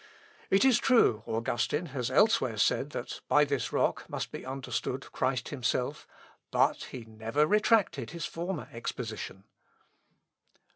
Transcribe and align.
It 0.49 0.65
is 0.65 0.79
true, 0.79 1.21
Augustine 1.27 1.85
has 1.93 2.09
elsewhere 2.09 2.57
said 2.57 2.89
that, 2.89 3.21
by 3.27 3.45
this 3.45 3.71
rock 3.71 4.09
must 4.09 4.31
be 4.31 4.43
understood 4.43 5.11
Christ 5.11 5.49
himself, 5.49 6.07
but 6.49 6.85
he 6.85 7.05
never 7.05 7.45
retracted 7.45 8.09
his 8.09 8.25
former 8.25 8.67
exposition." 8.73 9.43